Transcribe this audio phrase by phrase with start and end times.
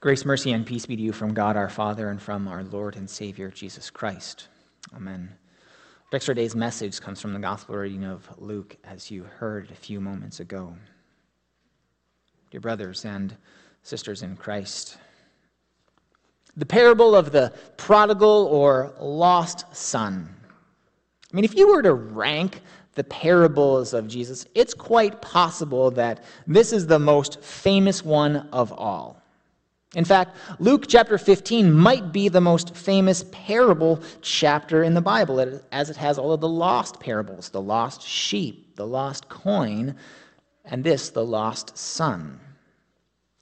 [0.00, 2.94] Grace, mercy, and peace be to you from God our Father and from our Lord
[2.94, 4.46] and Savior Jesus Christ.
[4.94, 5.28] Amen.
[6.12, 10.00] Next day's message comes from the Gospel reading of Luke, as you heard a few
[10.00, 10.72] moments ago.
[12.52, 13.36] Dear brothers and
[13.82, 14.98] sisters in Christ,
[16.56, 20.32] the parable of the prodigal or lost son.
[21.32, 22.60] I mean, if you were to rank
[22.94, 28.72] the parables of Jesus, it's quite possible that this is the most famous one of
[28.72, 29.17] all.
[29.98, 35.60] In fact, Luke chapter 15 might be the most famous parable chapter in the Bible,
[35.72, 39.96] as it has all of the lost parables the lost sheep, the lost coin,
[40.64, 42.38] and this, the lost son.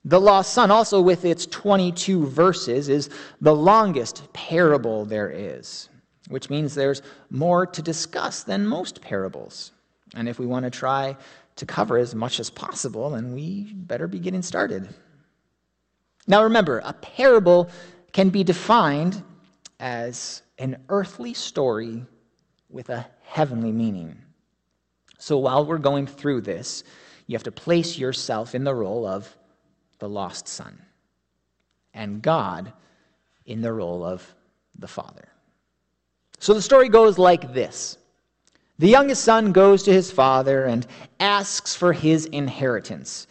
[0.07, 3.11] The lost son, also with its 22 verses, is
[3.43, 5.91] the longest parable there is,
[6.29, 9.73] which means there's more to discuss than most parables.
[10.15, 11.19] And if we want to try
[11.57, 14.89] to cover as much as possible, then we better be getting started.
[16.27, 17.71] Now remember, a parable
[18.13, 19.23] can be defined
[19.79, 22.05] as an earthly story
[22.69, 24.17] with a heavenly meaning.
[25.19, 26.85] So while we're going through this,
[27.27, 29.37] you have to place yourself in the role of
[29.99, 30.81] the lost son
[31.95, 32.73] and God
[33.47, 34.35] in the role of
[34.79, 35.29] the father.
[36.39, 37.99] So the story goes like this
[38.79, 40.87] The youngest son goes to his father and
[41.19, 43.27] asks for his inheritance.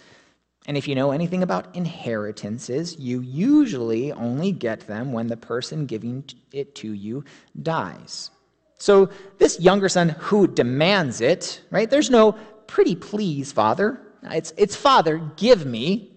[0.67, 5.85] And if you know anything about inheritances, you usually only get them when the person
[5.85, 7.23] giving it to you
[7.61, 8.31] dies.
[8.77, 11.89] So this younger son who demands it, right?
[11.89, 12.33] There's no
[12.67, 14.01] pretty please, father.
[14.23, 16.11] It's, it's father, give me,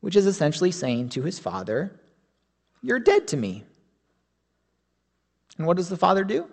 [0.00, 2.00] which is essentially saying to his father,
[2.82, 3.64] You're dead to me.
[5.56, 6.48] And what does the father do?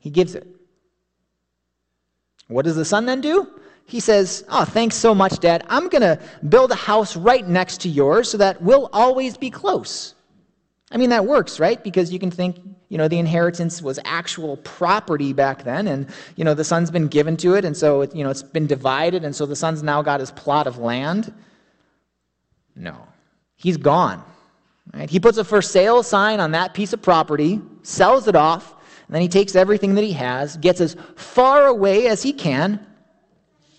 [0.00, 0.46] He gives it.
[2.46, 3.48] What does the son then do?
[3.88, 5.64] He says, Oh, thanks so much, Dad.
[5.68, 9.48] I'm going to build a house right next to yours so that we'll always be
[9.48, 10.14] close.
[10.92, 11.82] I mean, that works, right?
[11.82, 12.58] Because you can think,
[12.90, 16.06] you know, the inheritance was actual property back then, and,
[16.36, 18.66] you know, the son's been given to it, and so, it, you know, it's been
[18.66, 21.32] divided, and so the son's now got his plot of land.
[22.76, 22.94] No.
[23.56, 24.22] He's gone.
[24.92, 25.08] Right?
[25.08, 28.74] He puts a for sale sign on that piece of property, sells it off,
[29.06, 32.86] and then he takes everything that he has, gets as far away as he can,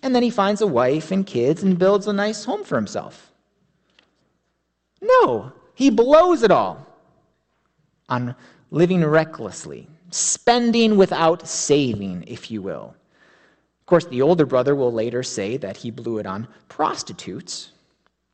[0.01, 3.31] and then he finds a wife and kids and builds a nice home for himself.
[5.01, 6.85] No, he blows it all
[8.07, 8.35] on
[8.71, 12.95] living recklessly, spending without saving, if you will.
[13.81, 17.71] Of course, the older brother will later say that he blew it on prostitutes.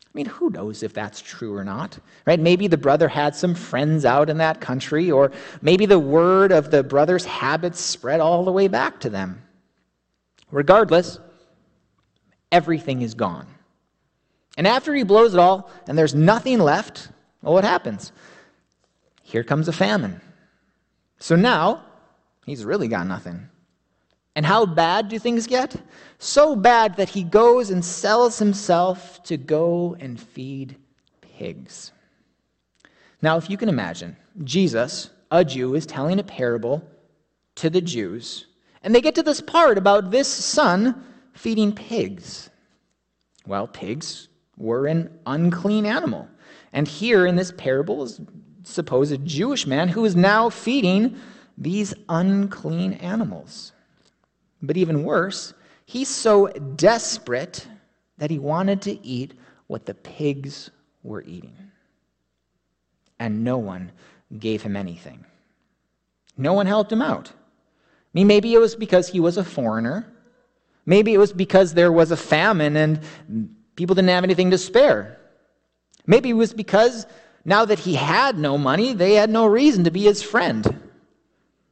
[0.04, 2.40] I mean, who knows if that's true or not, right?
[2.40, 5.32] Maybe the brother had some friends out in that country, or
[5.62, 9.42] maybe the word of the brother's habits spread all the way back to them.
[10.52, 11.20] Regardless,
[12.52, 13.48] everything is gone.
[14.58, 17.10] And after he blows it all and there's nothing left,
[17.42, 18.12] well, what happens?
[19.22, 20.22] Here comes a famine.
[21.20, 21.84] So now
[22.46, 23.50] he's really got nothing.
[24.36, 25.76] And how bad do things get?
[26.20, 30.76] So bad that he goes and sells himself to go and feed
[31.22, 31.92] pigs.
[33.22, 36.88] Now, if you can imagine, Jesus, a Jew, is telling a parable
[37.56, 38.48] to the Jews,
[38.84, 41.04] and they get to this part about this son
[41.36, 42.50] feeding pigs?
[43.46, 46.28] Well, pigs were an unclean animal.
[46.74, 48.20] And here in this parable is
[48.64, 51.18] suppose a Jewish man who is now feeding
[51.58, 53.72] these unclean animals.
[54.62, 55.54] But even worse,
[55.86, 57.68] he's so desperate
[58.18, 59.34] that he wanted to eat
[59.68, 60.70] what the pigs
[61.04, 61.56] were eating.
[63.20, 63.92] And no one
[64.40, 65.24] gave him anything.
[66.38, 67.30] No one helped him out.
[67.30, 70.12] I mean, maybe it was because he was a foreigner.
[70.86, 73.00] Maybe it was because there was a famine and
[73.76, 75.18] people didn't have anything to spare.
[76.06, 77.08] Maybe it was because
[77.44, 80.82] now that he had no money, they had no reason to be his friend.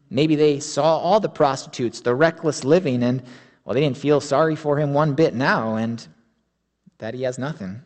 [0.09, 3.23] Maybe they saw all the prostitutes, the reckless living, and,
[3.65, 6.05] well, they didn't feel sorry for him one bit now, and
[6.99, 7.81] that he has nothing.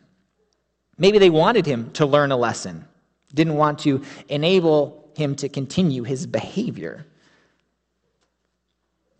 [0.98, 2.86] Maybe they wanted him to learn a lesson,
[3.34, 7.06] didn't want to enable him to continue his behavior.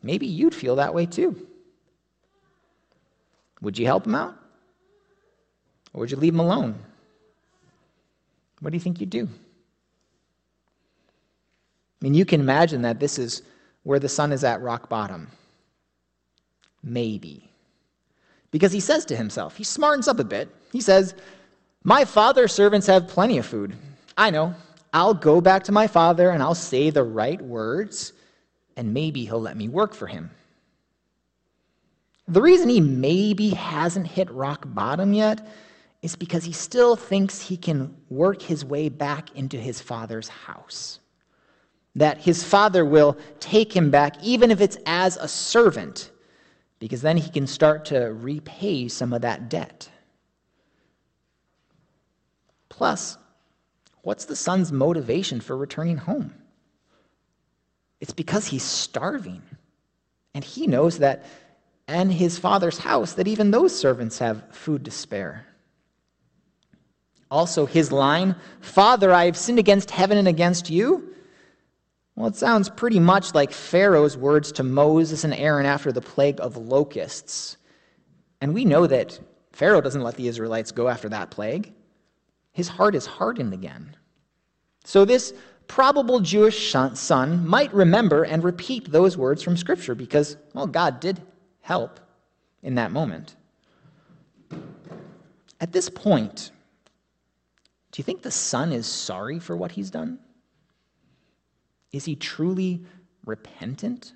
[0.02, 1.46] Maybe you'd feel that way too.
[3.60, 4.36] Would you help him out?
[5.92, 6.76] Or would you leave him alone?
[8.60, 9.28] What do you think you'd do?
[12.00, 13.42] I mean, you can imagine that this is
[13.82, 15.28] where the son is at rock bottom.
[16.82, 17.48] Maybe.
[18.50, 20.48] Because he says to himself, he smartens up a bit.
[20.72, 21.14] He says,
[21.84, 23.74] My father's servants have plenty of food.
[24.16, 24.54] I know.
[24.92, 28.12] I'll go back to my father and I'll say the right words,
[28.76, 30.30] and maybe he'll let me work for him.
[32.28, 35.46] The reason he maybe hasn't hit rock bottom yet
[36.02, 41.00] is because he still thinks he can work his way back into his father's house.
[41.96, 46.10] That his father will take him back, even if it's as a servant,
[46.78, 49.88] because then he can start to repay some of that debt.
[52.68, 53.16] Plus,
[54.02, 56.34] what's the son's motivation for returning home?
[58.00, 59.42] It's because he's starving.
[60.34, 61.24] And he knows that
[61.88, 65.46] and his father's house that even those servants have food to spare.
[67.30, 71.14] Also, his line, Father, I have sinned against heaven and against you.
[72.14, 76.40] Well, it sounds pretty much like Pharaoh's words to Moses and Aaron after the plague
[76.40, 77.56] of locusts.
[78.40, 79.18] And we know that
[79.52, 81.72] Pharaoh doesn't let the Israelites go after that plague.
[82.52, 83.96] His heart is hardened again.
[84.84, 85.34] So, this
[85.66, 91.20] probable Jewish son might remember and repeat those words from Scripture because, well, God did
[91.68, 92.00] help
[92.62, 93.36] in that moment.
[95.60, 96.50] At this point,
[97.92, 100.18] do you think the son is sorry for what he's done?
[101.92, 102.86] Is he truly
[103.26, 104.14] repentant?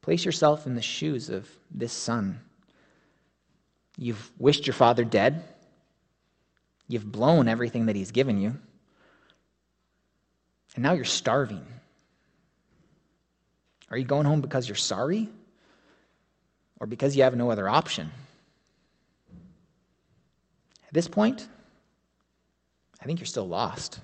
[0.00, 2.40] Place yourself in the shoes of this son.
[3.98, 5.44] You've wished your father dead.
[6.88, 8.56] You've blown everything that he's given you.
[10.74, 11.66] And now you're starving.
[13.92, 15.28] Are you going home because you're sorry?
[16.80, 18.10] Or because you have no other option?
[20.88, 21.46] At this point,
[23.00, 24.00] I think you're still lost.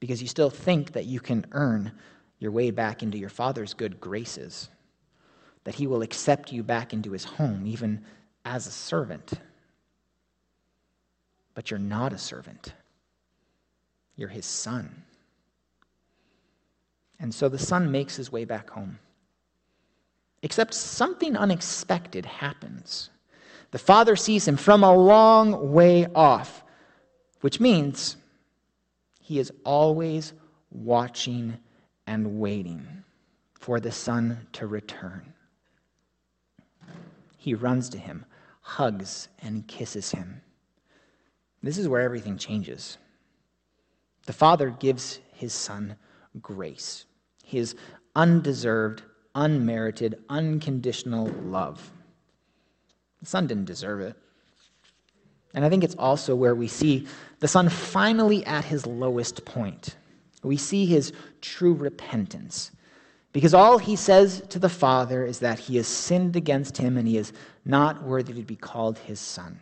[0.00, 1.92] Because you still think that you can earn
[2.38, 4.68] your way back into your Father's good graces,
[5.64, 8.04] that He will accept you back into His home, even
[8.44, 9.32] as a servant.
[11.54, 12.72] But you're not a servant.
[14.16, 15.02] You're his son.
[17.22, 18.98] And so the son makes his way back home.
[20.42, 23.10] Except something unexpected happens.
[23.70, 26.64] The father sees him from a long way off,
[27.40, 28.16] which means
[29.20, 30.34] he is always
[30.70, 31.56] watching
[32.06, 33.04] and waiting
[33.54, 35.32] for the son to return.
[37.38, 38.24] He runs to him,
[38.60, 40.42] hugs, and kisses him.
[41.62, 42.98] This is where everything changes.
[44.26, 45.96] The Father gives his Son
[46.40, 47.04] grace,
[47.52, 47.76] his
[48.16, 49.02] undeserved,
[49.34, 51.90] unmerited, unconditional love.
[53.20, 54.16] The Son didn't deserve it.
[55.54, 57.06] And I think it's also where we see
[57.38, 59.96] the Son finally at his lowest point.
[60.42, 62.72] We see his true repentance.
[63.32, 67.06] Because all he says to the Father is that he has sinned against him and
[67.06, 67.32] he is
[67.64, 69.58] not worthy to be called his son.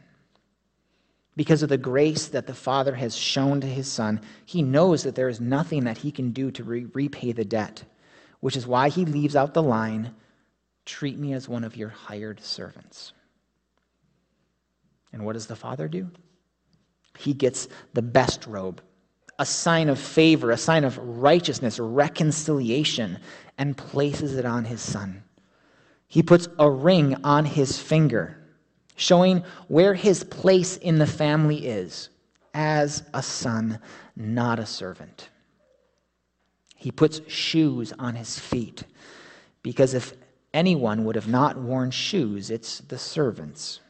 [1.41, 5.15] Because of the grace that the Father has shown to his Son, he knows that
[5.15, 7.83] there is nothing that he can do to re- repay the debt,
[8.41, 10.15] which is why he leaves out the line
[10.85, 13.15] treat me as one of your hired servants.
[15.15, 16.11] And what does the Father do?
[17.17, 18.83] He gets the best robe,
[19.39, 23.19] a sign of favor, a sign of righteousness, reconciliation,
[23.57, 25.23] and places it on his Son.
[26.07, 28.40] He puts a ring on his finger
[29.01, 32.11] showing where his place in the family is
[32.53, 33.79] as a son,
[34.15, 35.31] not a servant.
[36.77, 38.85] He puts shoes on his feet
[39.63, 40.13] because if
[40.53, 43.81] anyone would have not worn shoes, it's the servants.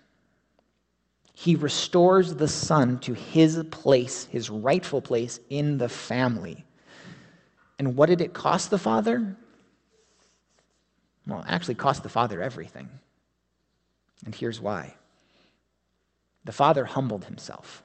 [1.32, 6.64] He restores the son to his place, his rightful place in the family.
[7.80, 9.36] And what did it cost the father?
[11.26, 12.88] Well, it actually cost the father everything.
[14.24, 14.94] And here's why
[16.44, 17.82] the father humbled himself.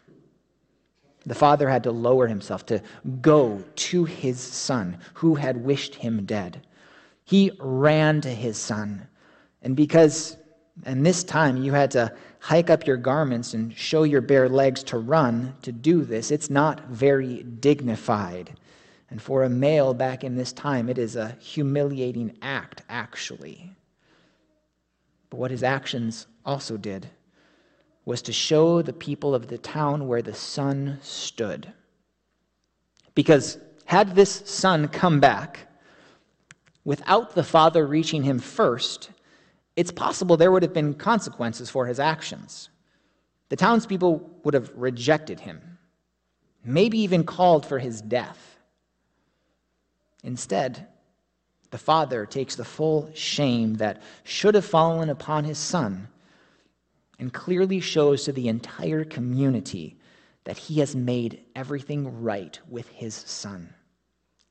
[1.26, 2.82] The father had to lower himself to
[3.22, 6.66] go to his son who had wished him dead.
[7.24, 9.08] He ran to his son.
[9.64, 10.38] And because,
[10.86, 14.84] and this time you had to hike up your garments and show your bare legs
[14.84, 18.56] to run to do this, it's not very dignified.
[19.10, 23.72] And for a male back in this time, it is a humiliating act, actually.
[25.32, 27.10] But what his actions also did
[28.06, 31.74] was to show the people of the town where the son stood.
[33.16, 35.68] Because had this son come back
[36.84, 39.10] without the father reaching him first,
[39.76, 42.70] it's possible there would have been consequences for his actions.
[43.50, 45.80] The townspeople would have rejected him,
[46.64, 48.60] maybe even called for his death.
[50.24, 50.88] Instead,
[51.72, 56.08] the father takes the full shame that should have fallen upon his son
[57.20, 59.98] and clearly shows to the entire community
[60.44, 63.74] that he has made everything right with his son.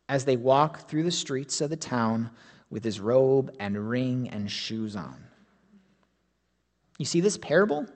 [0.09, 2.31] As they walk through the streets of the town
[2.71, 5.25] with his robe and ring and shoes on.
[6.99, 7.87] You see, this parable,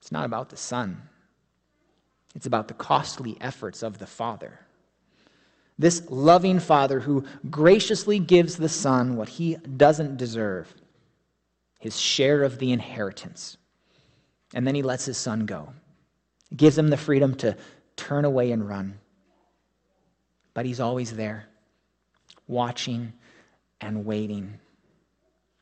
[0.00, 1.02] it's not about the Son,
[2.34, 4.60] it's about the costly efforts of the Father.
[5.78, 10.74] This loving Father who graciously gives the Son what he doesn't deserve
[11.80, 13.56] his share of the inheritance.
[14.54, 15.72] And then he lets his Son go,
[16.48, 17.56] he gives him the freedom to
[17.96, 18.98] turn away and run.
[20.54, 21.46] But he's always there,
[22.46, 23.12] watching
[23.80, 24.58] and waiting.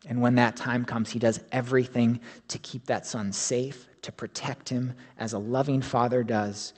[0.06, 4.68] And when that time comes, he does everything to keep that son safe, to protect
[4.68, 6.72] him as a loving father does,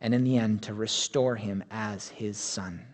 [0.00, 2.84] and in the end, to restore him as his son.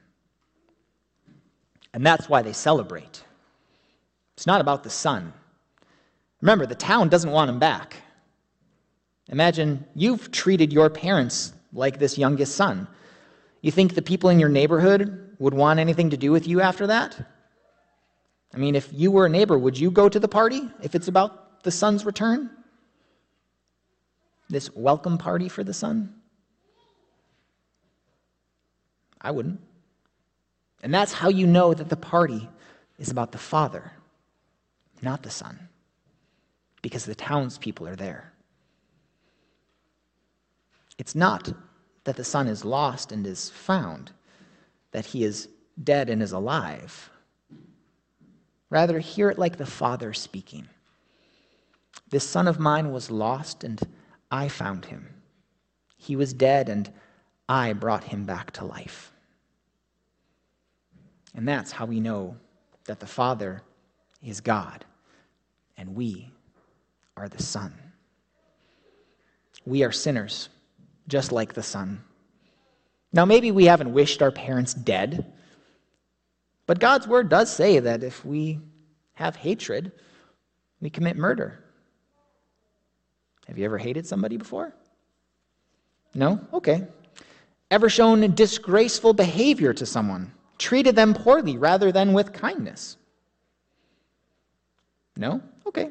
[1.95, 3.25] And that's why they celebrate.
[4.37, 5.33] It's not about the son.
[6.41, 7.97] Remember, the town doesn't want him back.
[9.29, 12.87] Imagine you've treated your parents like this youngest son.
[13.61, 16.87] You think the people in your neighborhood would want anything to do with you after
[16.87, 17.19] that?
[18.55, 21.09] I mean, if you were a neighbor, would you go to the party if it's
[21.09, 22.51] about the son's return?
[24.49, 26.15] This welcome party for the son?
[29.21, 29.61] I wouldn't.
[30.83, 32.49] And that's how you know that the party
[32.99, 33.93] is about the father,
[35.03, 35.68] not the son,
[36.83, 38.33] because the townspeople are there.
[40.99, 41.53] It's not
[42.05, 44.13] that the son is lost and is found,
[44.93, 45.49] that he is
[45.83, 47.11] dead and is alive.
[48.71, 50.69] Rather, hear it like the Father speaking.
[52.11, 53.81] This son of mine was lost, and
[54.31, 55.09] I found him.
[55.97, 56.91] He was dead, and
[57.49, 59.13] I brought him back to life.
[61.35, 62.37] And that's how we know
[62.87, 63.63] that the Father
[64.23, 64.85] is God,
[65.77, 66.31] and we
[67.19, 67.75] are the Son.
[69.67, 70.49] We are sinners,
[71.09, 72.03] just like the Son.
[73.13, 75.33] Now, maybe we haven't wished our parents dead
[76.69, 78.61] but God's word does say that if we
[79.15, 79.91] have hatred,
[80.83, 81.65] we commit murder.
[83.47, 84.75] Have you ever hated somebody before?
[86.15, 86.39] No?
[86.53, 86.87] Okay.
[87.71, 90.31] Ever shown disgraceful behavior to someone?
[90.59, 92.99] Treated them poorly rather than with kindness?
[95.17, 95.41] No?
[95.67, 95.89] Okay.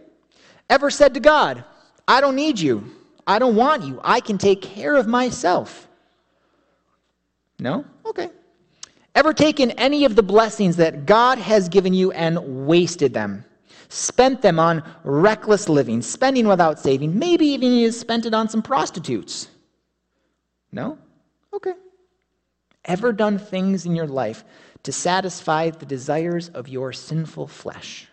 [0.69, 1.63] Ever said to God,
[2.07, 2.83] I don't need you.
[3.25, 4.00] I don't want you.
[4.03, 5.88] I can take care of myself?
[7.59, 7.86] No?
[8.05, 8.29] Okay.
[9.15, 13.43] Ever taken any of the blessings that God has given you and wasted them?
[13.89, 17.17] Spent them on reckless living, spending without saving.
[17.17, 19.47] Maybe even you spent it on some prostitutes.
[20.71, 20.97] No?
[21.53, 21.74] Okay.
[22.86, 24.43] Ever done things in your life
[24.83, 28.07] to satisfy the desires of your sinful flesh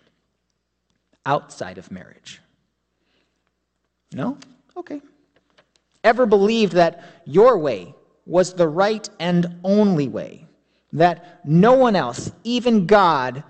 [1.26, 2.40] outside of marriage?
[4.14, 4.38] No?
[4.76, 5.00] Okay.
[6.02, 7.94] Ever believed that your way
[8.25, 10.44] was the right and only way?
[10.94, 13.44] that no one else, even God,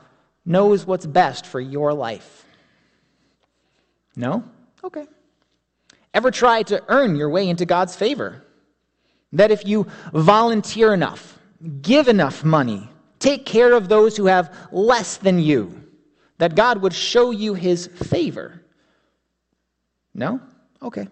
[0.45, 2.47] knows what's best for your life?
[4.17, 4.45] No?
[4.83, 5.07] Okay.
[6.13, 8.43] Ever try to earn your way into God's favor?
[9.33, 11.39] That if you volunteer enough,
[11.83, 15.83] give enough money, take care of those who have less than you,
[16.39, 18.63] that God would show you his favor?
[20.15, 20.41] No?
[20.85, 21.09] Okay.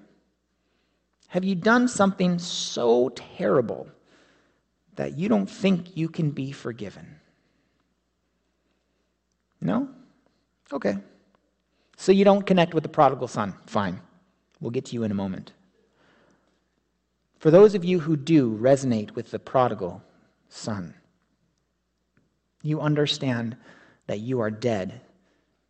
[1.29, 3.89] Have you done something so terrible
[4.97, 7.17] that you don't think you can be forgiven?
[9.63, 9.89] No?
[10.71, 10.99] Okay.
[11.97, 13.55] So you don't connect with the prodigal son.
[13.67, 14.01] Fine.
[14.61, 15.53] We'll get to you in a moment.
[17.39, 20.03] For those of you who do resonate with the prodigal
[20.51, 20.95] son,
[22.63, 23.57] you understand
[24.07, 25.01] that you are dead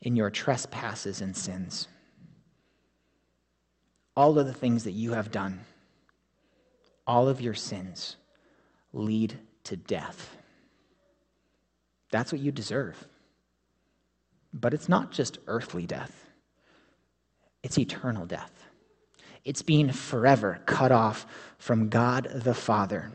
[0.01, 1.87] in your trespasses and sins.
[4.17, 5.61] All of the things that you have done,
[7.07, 8.17] all of your sins
[8.93, 10.37] lead to death.
[12.11, 13.07] That's what you deserve.
[14.53, 16.27] But it's not just earthly death,
[17.63, 18.53] it's eternal death.
[19.45, 21.27] It's being forever cut off
[21.59, 23.11] from God the Father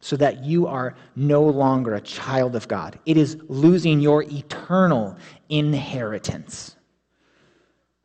[0.00, 3.00] so that you are no longer a child of God.
[3.04, 5.16] It is losing your eternal
[5.48, 6.75] inheritance.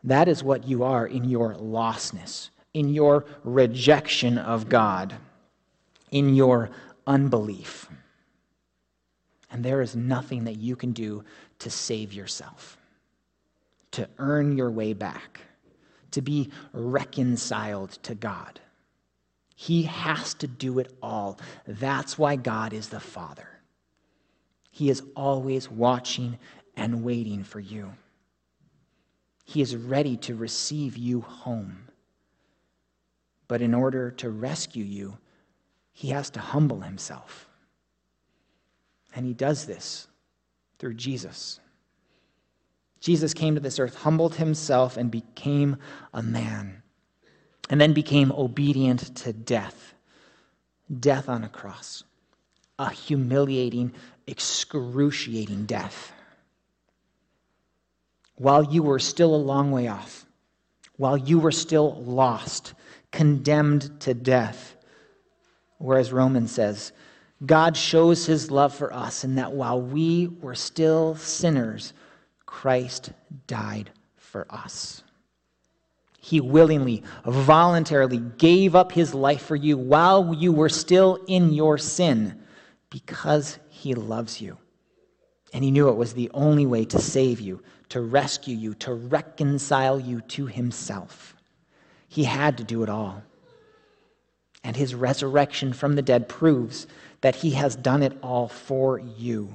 [0.03, 5.15] That is what you are in your lostness, in your rejection of God,
[6.11, 6.71] in your
[7.05, 7.87] unbelief.
[9.51, 11.23] And there is nothing that you can do
[11.59, 12.77] to save yourself,
[13.91, 15.41] to earn your way back,
[16.11, 18.59] to be reconciled to God.
[19.55, 21.39] He has to do it all.
[21.67, 23.47] That's why God is the Father.
[24.71, 26.39] He is always watching
[26.75, 27.91] and waiting for you.
[29.51, 31.89] He is ready to receive you home.
[33.49, 35.17] But in order to rescue you,
[35.91, 37.49] he has to humble himself.
[39.13, 40.07] And he does this
[40.79, 41.59] through Jesus.
[43.01, 45.75] Jesus came to this earth, humbled himself, and became
[46.13, 46.81] a man,
[47.69, 49.93] and then became obedient to death
[50.99, 52.03] death on a cross,
[52.77, 53.93] a humiliating,
[54.27, 56.11] excruciating death.
[58.41, 60.25] While you were still a long way off,
[60.97, 62.73] while you were still lost,
[63.11, 64.75] condemned to death.
[65.77, 66.91] Whereas Romans says,
[67.45, 71.93] God shows his love for us in that while we were still sinners,
[72.47, 73.11] Christ
[73.45, 75.03] died for us.
[76.19, 81.77] He willingly, voluntarily gave up his life for you while you were still in your
[81.77, 82.41] sin
[82.89, 84.57] because he loves you.
[85.53, 88.93] And he knew it was the only way to save you, to rescue you, to
[88.93, 91.35] reconcile you to himself.
[92.07, 93.23] He had to do it all.
[94.63, 96.87] And his resurrection from the dead proves
[97.21, 99.53] that he has done it all for you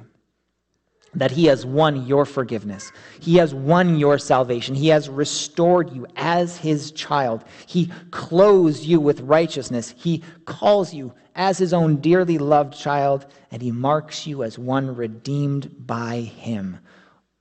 [1.16, 2.92] that He has won your forgiveness.
[3.20, 4.74] He has won your salvation.
[4.74, 7.42] He has restored you as His child.
[7.66, 9.94] He clothes you with righteousness.
[9.96, 14.94] He calls you as His own dearly loved child, and He marks you as one
[14.94, 16.78] redeemed by Him.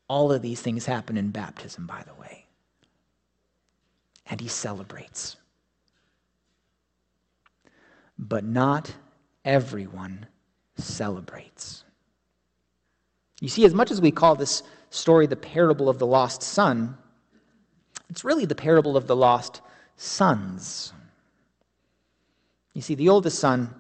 [0.07, 2.45] All of these things happen in baptism, by the way.
[4.27, 5.38] And He celebrates.
[8.17, 8.93] But not
[9.43, 10.27] everyone
[10.77, 11.83] celebrates.
[13.41, 16.97] You see, as much as we call this story the parable of the lost son,
[18.09, 19.62] it's really the parable of the lost
[19.97, 20.93] sons.
[22.74, 23.74] You see, the oldest son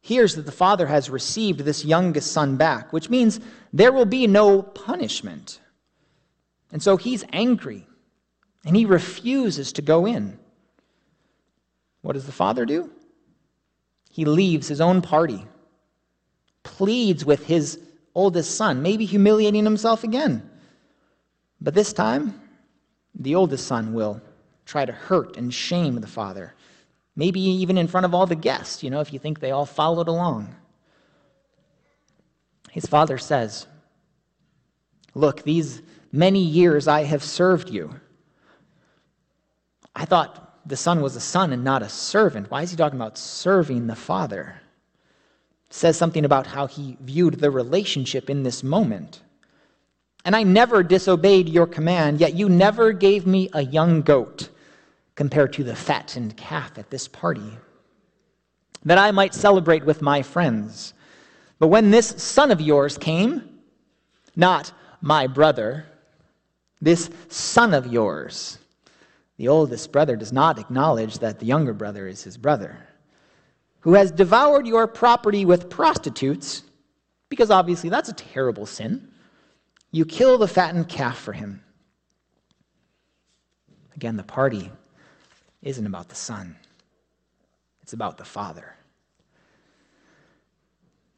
[0.00, 3.40] hears that the father has received this youngest son back, which means
[3.72, 5.60] there will be no punishment.
[6.72, 7.86] And so he's angry
[8.64, 10.38] and he refuses to go in.
[12.02, 12.90] What does the father do?
[14.10, 15.46] He leaves his own party,
[16.62, 17.78] pleads with his
[18.14, 20.48] oldest son, maybe humiliating himself again.
[21.60, 22.40] But this time,
[23.14, 24.20] the oldest son will
[24.64, 26.54] try to hurt and shame the father,
[27.14, 29.66] maybe even in front of all the guests, you know, if you think they all
[29.66, 30.54] followed along.
[32.70, 33.66] His father says,
[35.14, 38.00] Look, these many years I have served you.
[39.94, 42.50] I thought the son was a son and not a servant.
[42.50, 44.60] Why is he talking about serving the father?
[45.70, 49.22] says something about how he viewed the relationship in this moment.
[50.24, 54.50] And I never disobeyed your command, yet you never gave me a young goat
[55.14, 57.56] compared to the fattened calf at this party,
[58.84, 60.92] that I might celebrate with my friends.
[61.58, 63.60] But when this son of yours came,
[64.34, 65.86] not my brother,
[66.80, 68.58] this son of yours,
[69.36, 72.86] the oldest brother does not acknowledge that the younger brother is his brother
[73.80, 76.62] who has devoured your property with prostitutes,
[77.28, 79.08] because obviously that's a terrible sin,
[79.90, 81.62] you kill the fattened calf for him.
[83.96, 84.70] Again, the party
[85.62, 86.56] isn't about the son,
[87.82, 88.74] it's about the father.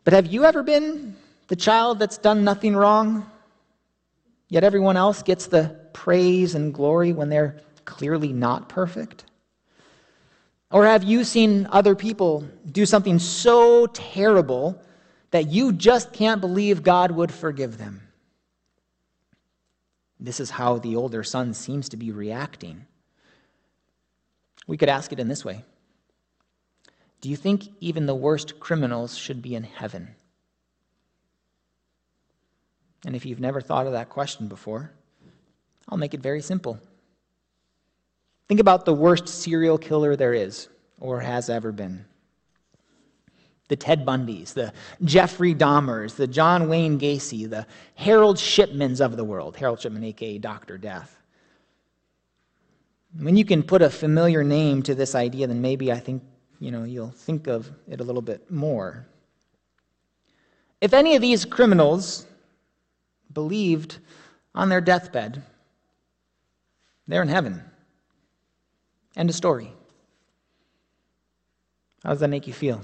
[0.05, 1.16] But have you ever been
[1.48, 3.31] the child that's done nothing wrong,
[4.52, 9.24] yet everyone else gets the praise and glory when they're clearly not perfect?
[10.70, 14.78] Or have you seen other people do something so terrible
[15.30, 18.02] that you just can't believe God would forgive them?
[20.20, 22.84] This is how the older son seems to be reacting.
[24.66, 25.64] We could ask it in this way
[27.22, 30.14] Do you think even the worst criminals should be in heaven?
[33.04, 34.92] And if you've never thought of that question before,
[35.88, 36.78] I'll make it very simple.
[38.48, 40.68] Think about the worst serial killer there is
[41.00, 42.04] or has ever been.
[43.68, 44.72] The Ted Bundys, the
[45.04, 50.38] Jeffrey Dahmers, the John Wayne Gacy, the Harold Shipmans of the world, Harold Shipman, aka
[50.38, 50.76] Dr.
[50.76, 51.18] Death.
[53.18, 56.22] When you can put a familiar name to this idea, then maybe I think
[56.60, 59.06] you know you'll think of it a little bit more.
[60.80, 62.26] If any of these criminals
[63.32, 63.98] believed
[64.54, 65.42] on their deathbed,
[67.06, 67.62] they're in heaven.
[69.16, 69.72] End of story.
[72.02, 72.82] How does that make you feel?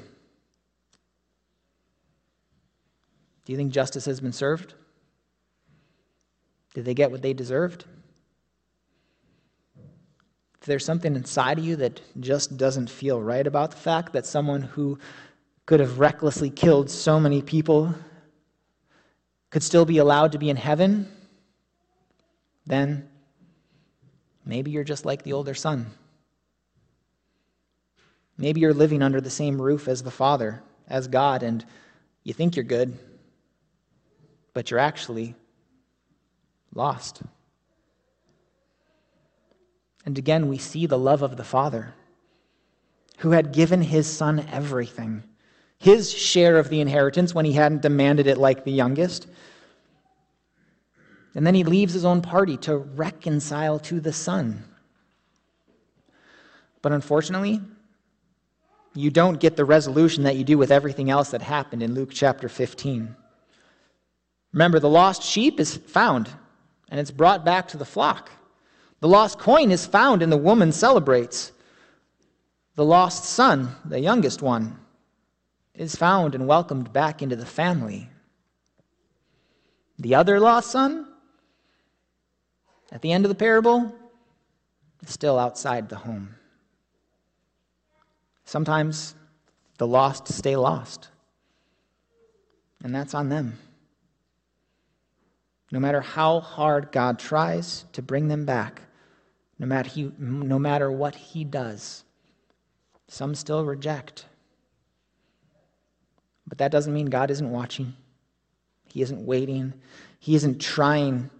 [3.44, 4.74] Do you think justice has been served?
[6.74, 7.86] Did they get what they deserved?
[10.60, 14.26] If there's something inside of you that just doesn't feel right about the fact that
[14.26, 14.98] someone who
[15.66, 17.94] could have recklessly killed so many people
[19.50, 21.08] could still be allowed to be in heaven,
[22.66, 23.08] then
[24.44, 25.86] maybe you're just like the older son.
[28.36, 31.64] Maybe you're living under the same roof as the Father, as God, and
[32.24, 32.96] you think you're good,
[34.52, 35.34] but you're actually
[36.74, 37.22] lost.
[40.04, 41.94] And again, we see the love of the Father,
[43.18, 45.24] who had given his Son everything
[45.78, 49.28] his share of the inheritance when he hadn't demanded it like the youngest.
[51.34, 54.64] And then he leaves his own party to reconcile to the Son.
[56.82, 57.60] But unfortunately,
[58.94, 62.10] you don't get the resolution that you do with everything else that happened in Luke
[62.12, 63.14] chapter 15.
[64.52, 66.28] Remember, the lost sheep is found
[66.88, 68.30] and it's brought back to the flock.
[69.00, 71.52] The lost coin is found and the woman celebrates.
[72.74, 74.78] The lost son, the youngest one,
[75.78, 78.10] is found and welcomed back into the family.
[79.98, 81.06] The other lost son,
[82.90, 83.94] at the end of the parable,
[85.02, 86.34] is still outside the home.
[88.44, 89.14] Sometimes
[89.78, 91.08] the lost stay lost,
[92.82, 93.58] and that's on them.
[95.70, 98.82] No matter how hard God tries to bring them back,
[99.60, 102.04] no matter, he, no matter what He does,
[103.06, 104.24] some still reject.
[106.48, 107.94] But that doesn't mean God isn't watching,
[108.86, 109.74] He isn't waiting,
[110.18, 111.30] He isn't trying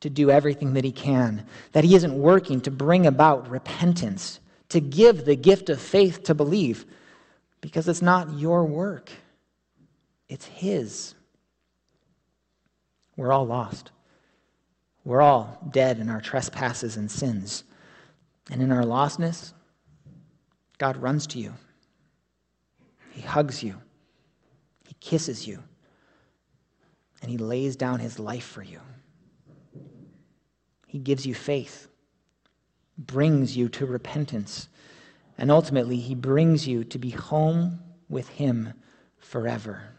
[0.00, 4.80] to do everything that He can, that He isn't working to bring about repentance to
[4.80, 6.84] give the gift of faith to believe
[7.60, 9.10] because it's not your work,
[10.28, 11.14] it's His.
[13.16, 13.90] We're all lost.
[15.04, 17.64] We're all dead in our trespasses and sins.
[18.50, 19.54] And in our lostness,
[20.76, 21.54] God runs to you.
[23.12, 23.80] He hugs you.
[24.88, 25.62] He kisses you.
[27.22, 28.80] And He lays down His life for you.
[30.88, 31.88] He gives you faith
[32.98, 34.68] brings you to repentance.
[35.38, 38.74] And ultimately, he brings you to be home with him
[39.18, 39.94] forever.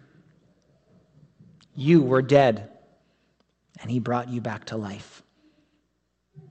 [1.74, 2.70] You were dead,
[3.82, 5.24] and he brought you back to life.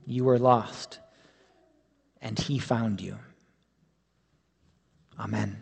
[0.05, 0.97] You were lost,
[2.19, 3.19] and he found you.
[5.19, 5.61] Amen.